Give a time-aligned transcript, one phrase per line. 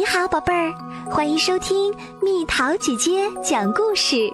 [0.00, 0.72] 你好，宝贝儿，
[1.10, 4.32] 欢迎收听蜜桃姐姐讲故事。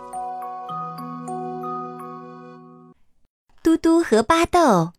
[3.64, 4.92] 嘟嘟和巴豆，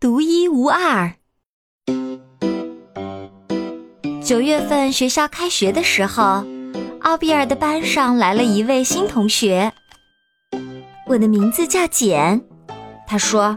[0.00, 1.12] 独一无二。
[4.20, 6.44] 九月份学校开学的时候，
[7.02, 9.72] 奥比尔的班上来了一位新同学。
[11.06, 12.44] 我的名字叫简，
[13.06, 13.56] 他说。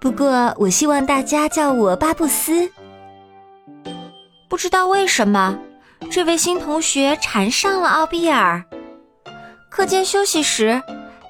[0.00, 2.68] 不过我希望大家叫我巴布斯。
[4.48, 5.56] 不知道为什么，
[6.10, 8.64] 这位新同学缠上了奥比尔。
[9.68, 10.80] 课间休息时，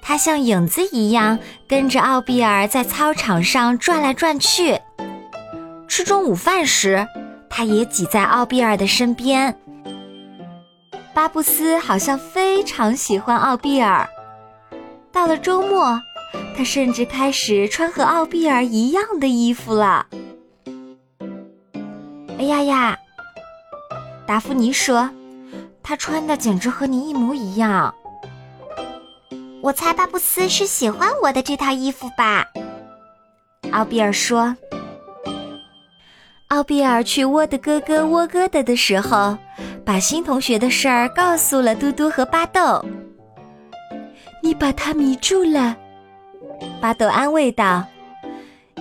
[0.03, 4.79] 他像影子一样跟着奥比尔在操场上转来转去。
[5.89, 7.07] 吃中午饭时，
[7.49, 9.57] 他也挤在奥比尔的身边。
[11.15, 14.09] 巴布斯好像非常喜欢奥比尔。
[15.13, 16.01] 到了周末，
[16.57, 20.07] 他甚至开始穿和奥比尔一样的衣服了。
[22.37, 22.94] 哎呀呀！
[24.27, 25.11] 达芙妮说
[25.83, 27.95] ：“他穿的简直和你一模一样。”
[29.63, 32.47] 我猜巴布斯是喜欢我的这套衣服吧？
[33.73, 34.57] 奥比尔说。
[36.49, 39.37] 奥比尔去窝的哥哥窝哥的的时候，
[39.85, 42.85] 把新同学的事儿告诉了嘟嘟和巴豆。
[44.43, 45.77] 你把他迷住了，
[46.81, 47.83] 巴豆安慰道：“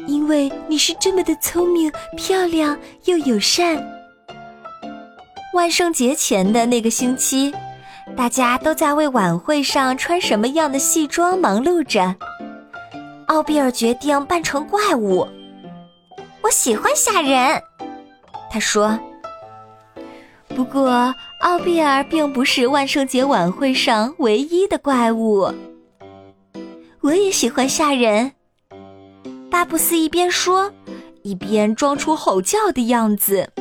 [0.06, 3.82] 因为你是这么的聪明、漂亮又友善。”
[5.54, 7.54] 万圣节前的那个星期，
[8.18, 12.16] 大家都在为晚会上穿什么样的戏装忙碌着。
[13.28, 15.28] 奥比尔决定扮成怪物。
[16.42, 17.62] 我喜欢吓人，
[18.52, 19.00] 他说。
[20.56, 25.54] 不过，奥比尔并不是万圣节晚会上唯一的怪物。
[27.02, 28.32] 我也喜欢吓人。
[29.52, 30.72] 巴布斯一边说，
[31.22, 33.52] 一边装出吼叫的样子。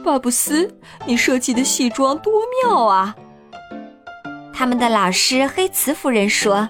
[0.00, 0.68] 巴布斯，
[1.06, 2.32] 你设计的戏装多
[2.64, 3.14] 妙啊！
[4.52, 6.68] 他们的老师黑茨夫人说：“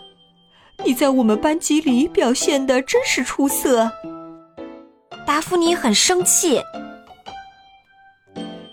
[0.85, 3.91] 你在我们班级里表现的真是出色。”
[5.27, 6.61] 达芙妮很生气。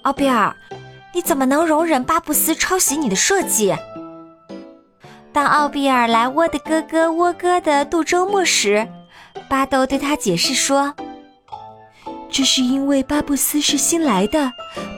[0.04, 0.56] 奥比尔，
[1.14, 3.76] 你怎么能容忍巴布斯抄袭你的设计？
[5.32, 8.88] 当奥比尔来窝的哥哥窝哥的度周末时，
[9.48, 10.94] 巴豆对他解释说。
[12.30, 14.52] 这是因为巴布斯是新来的，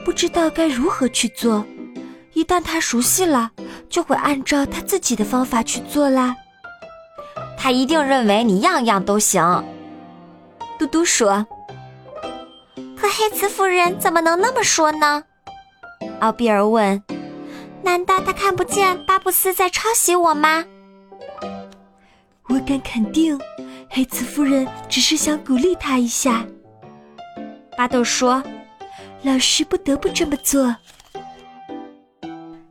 [0.04, 1.64] 不知道该如何去做。
[2.34, 3.50] 一旦他熟悉了，
[3.88, 6.36] 就会按照他自己的方法去做啦。
[7.56, 9.64] 他一定认为你样样都行。
[10.78, 11.46] 嘟嘟说
[12.96, 15.22] ：“可黑茨夫人怎么能那么说呢？”
[16.20, 17.02] 奥比尔问
[17.82, 20.64] ：“难道他看不见巴布斯在抄袭我吗？”
[22.48, 23.38] 我敢肯定，
[23.88, 26.44] 黑茨夫人只是想鼓励他一下。
[27.80, 28.42] 巴豆说
[29.24, 30.76] ：“老师不得不这么做。”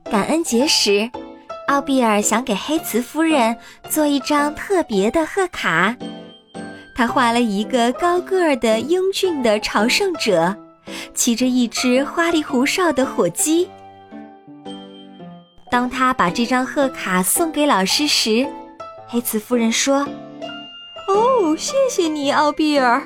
[0.06, 1.10] 感恩节时，
[1.68, 3.58] 奥比尔想给黑茨夫人
[3.90, 5.96] 做一张特别的贺卡。
[6.96, 10.56] 他画了一个高个儿的英俊的朝圣者，
[11.16, 13.68] 骑着一只花里胡哨的火鸡。
[15.72, 18.48] 当他把这张贺卡送给老师时，
[19.08, 20.06] 黑茨夫人说
[21.10, 23.00] ：“哦，谢谢你，奥比尔，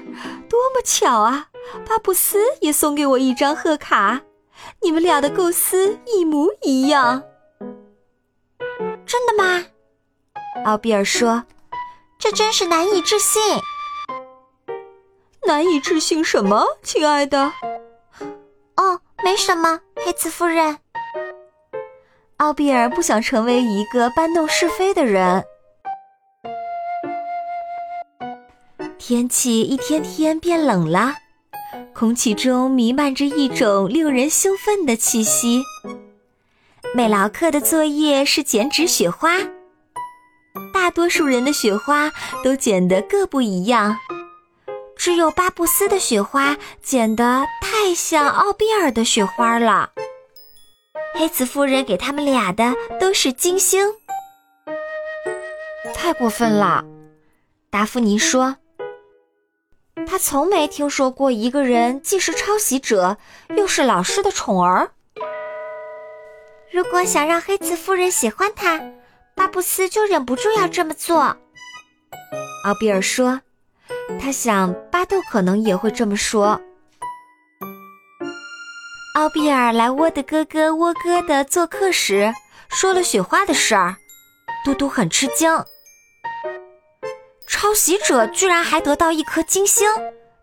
[0.50, 1.48] 多么巧啊！”
[1.88, 4.22] 巴布斯也送给我一张贺卡，
[4.82, 7.24] 你们俩的构思一模一样。
[9.06, 9.66] 真的吗？
[10.66, 11.44] 奥比尔说
[12.18, 13.42] ：“这真是难以置信。”
[15.46, 17.52] 难以置信什么，亲爱的？
[18.78, 20.78] 哦，没什么，黑茨夫人。
[22.38, 25.44] 奥比尔不想成为一个搬弄是非的人。
[28.98, 31.14] 天气一天天变冷了。
[31.96, 35.64] 空气中弥漫着一种令人兴奋的气息。
[36.96, 39.38] 美劳课的作业是剪纸雪花，
[40.74, 42.12] 大多数人的雪花
[42.44, 43.98] 都剪得各不一样，
[44.96, 49.92] 只有巴布斯的雪花剪得太像奥比尔的雪花了。
[51.16, 53.88] 黑茨夫人给他们俩的都是金星，
[55.94, 56.84] 太过分了，
[57.70, 58.58] 达芙妮说。
[60.08, 63.18] 他从没听说过一个人既是抄袭者，
[63.56, 64.92] 又是老师的宠儿。
[66.72, 68.82] 如果想让黑子夫人喜欢他，
[69.36, 71.38] 巴布斯就忍不住要这么做。
[72.66, 73.42] 奥比尔说
[74.22, 76.60] ：“他想巴豆可能也会这么说。”
[79.16, 82.34] 奥比尔来沃的哥哥沃哥的做客时，
[82.70, 83.96] 说了雪花的事儿，
[84.66, 85.52] 嘟嘟很吃惊。
[87.64, 89.88] 抄袭者居然还得到一颗金星！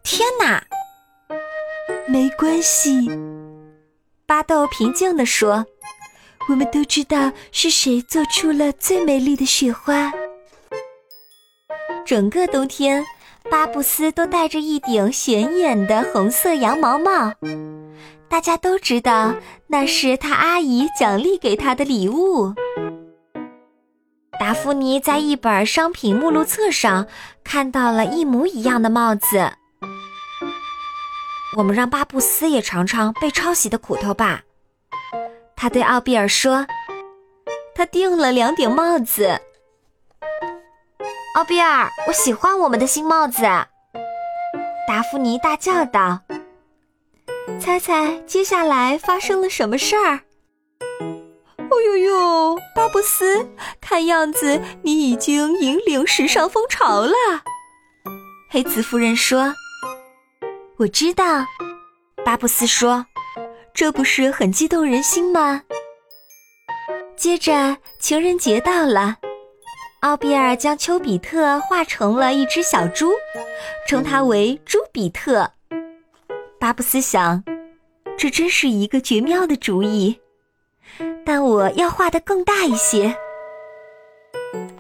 [0.03, 0.65] 天哪！
[2.09, 3.11] 没关系，
[4.25, 5.67] 巴豆平静地说
[6.49, 10.11] ：“我们都知道是谁做出了最美丽的雪花。”
[12.07, 13.05] 整个冬天，
[13.51, 17.35] 巴布斯都戴着一顶显眼的红色羊毛帽，
[18.31, 19.35] 大家都知道
[19.67, 22.55] 那是他阿姨奖励给他的礼物。
[24.41, 27.07] 达芙妮在一本商品目录册上
[27.45, 29.53] 看到了一模一样的帽子。
[31.59, 34.41] 我们让巴布斯也尝尝被抄袭的苦头吧，
[35.55, 36.67] 他对奥比尔说。
[37.75, 39.39] 他订了两顶帽子。
[41.35, 43.43] 奥比尔，我喜欢我们的新帽子！
[43.43, 46.21] 达芙妮大叫道。
[47.61, 50.21] 猜猜接下来发生了什么事儿？
[51.81, 53.49] 呦呦，巴布斯，
[53.81, 57.15] 看样子你已经引领时尚风潮了。
[58.49, 59.55] 黑子夫人说
[60.79, 61.47] ：“我知道。”
[62.25, 63.07] 巴布斯说
[63.73, 65.63] ：“这不是很激动人心吗？”
[67.17, 69.17] 接着，情人节到了。
[70.01, 73.13] 奥比尔将丘比特画成了一只小猪，
[73.87, 75.51] 称它为猪比特。
[76.59, 77.45] 巴布斯想，
[78.17, 80.19] 这真是一个绝妙的主意，
[81.33, 83.17] 但我要画的更大一些。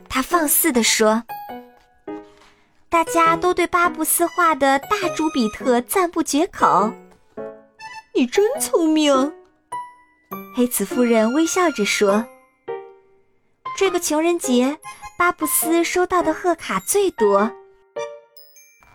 [0.08, 1.23] 他放肆地说
[2.91, 6.93] ：“大家都对巴布斯画的大朱比特赞不绝口。”
[8.12, 9.32] 你真聪明，
[10.56, 12.26] 黑子夫人微笑着说
[13.79, 14.76] ：“这个情人节。”
[15.17, 17.49] 巴布斯收到的贺卡最多，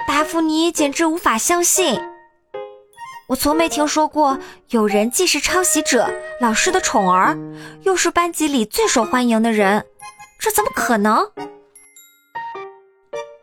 [0.06, 1.98] 达芙妮简直无法相信。
[3.28, 4.38] 我从没听说过
[4.70, 6.08] 有人既是抄袭者、
[6.40, 7.36] 老师的宠儿，
[7.82, 9.84] 又是班级里最受欢迎的人，
[10.40, 11.32] 这怎么可能？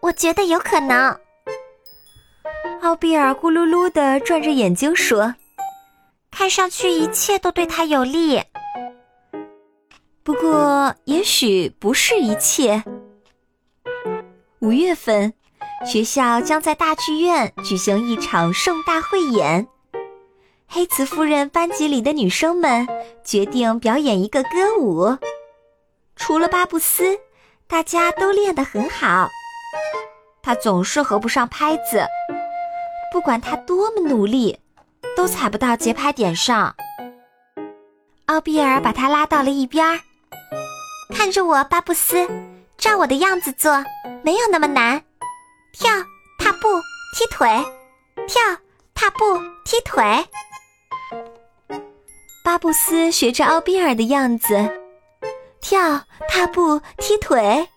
[0.01, 1.19] 我觉得有可能。
[2.81, 5.35] 奥比尔咕噜噜地转着眼睛说
[6.31, 8.41] ：“看上去一切都对他有利。”
[10.23, 12.85] 不过，也许不是一切。
[14.61, 15.33] 五月份，
[15.85, 19.67] 学校将在大剧院举行一场盛大汇演。
[20.69, 22.87] 黑瓷夫人班级里的女生们
[23.23, 25.19] 决定表演一个歌舞。
[26.17, 27.19] 除了巴布斯，
[27.67, 29.29] 大家都练得很好。
[30.41, 32.07] 他总是合不上拍子，
[33.13, 34.59] 不管他多么努力，
[35.17, 36.75] 都踩不到节拍点上。
[38.27, 40.01] 奥比尔把他拉到了一边儿。
[41.11, 42.27] 看着我，巴布斯，
[42.79, 43.85] 照我的样子做，
[44.23, 45.03] 没有那么难。
[45.73, 45.91] 跳，
[46.39, 46.69] 踏步，
[47.17, 47.49] 踢腿，
[48.29, 48.43] 跳，
[48.95, 50.05] 踏步，踢腿。
[52.45, 54.55] 巴布斯学着奥比尔的样子，
[55.63, 57.69] 跳，踏步，踢腿。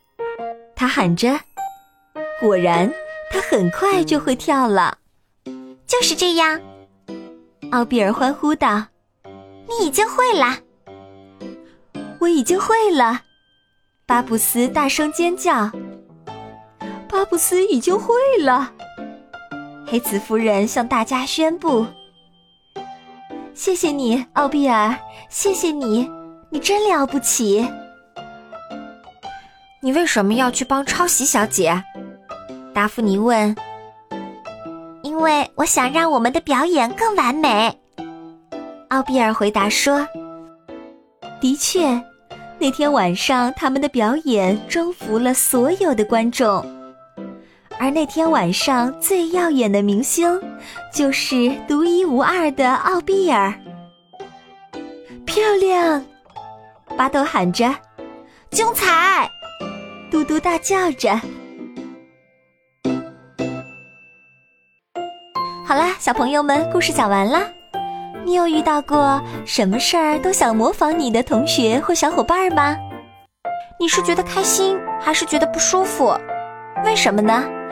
[0.75, 1.39] 他喊着，
[2.41, 2.93] 果然，
[3.31, 4.97] 他很快就会跳了。
[5.87, 6.59] 就是这样，
[7.71, 8.87] 奥比尔欢呼道
[9.69, 10.57] ：“你已经会了。”
[12.19, 13.21] 我已经会了，
[14.05, 15.71] 巴布斯大声尖叫。
[17.15, 18.69] 巴布斯已经会了，
[19.87, 21.85] 黑子夫人向大家宣布
[23.55, 24.93] ：“谢谢你，奥比尔，
[25.29, 26.11] 谢谢你，
[26.49, 27.65] 你真了不起。”
[29.81, 31.81] 你为什么要去帮抄袭小姐？
[32.73, 33.55] 达芙妮问。
[35.01, 37.73] 因为我想让我们的表演更完美，
[38.89, 40.05] 奥比尔回答说。
[41.39, 42.03] 的确。
[42.59, 46.61] 那天晚上，他们的表演征服了所有的观众，
[47.77, 50.41] 而那天晚上最耀眼的明星，
[50.93, 53.53] 就是独一无二的奥比尔。
[55.25, 56.03] 漂亮！
[56.95, 57.69] 巴豆喊着，
[58.49, 59.29] 精彩！
[60.09, 61.19] 嘟嘟大叫着。
[65.65, 67.41] 好啦，小朋友们，故事讲完啦。
[68.23, 72.77] 你有遇到过什么事儿都想模仿你的同学或小伙伴吗？
[73.79, 76.17] 你是觉得开心，还是觉得不舒服？
[76.85, 77.43] 为什么呢？